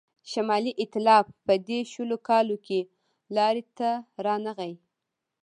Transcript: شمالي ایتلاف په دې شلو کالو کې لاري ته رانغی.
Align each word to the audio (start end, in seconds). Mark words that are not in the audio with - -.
شمالي 0.31 0.71
ایتلاف 0.81 1.25
په 1.45 1.53
دې 1.67 1.79
شلو 1.91 2.17
کالو 2.27 2.57
کې 2.65 2.79
لاري 3.35 3.63
ته 3.77 3.89
رانغی. 4.25 4.73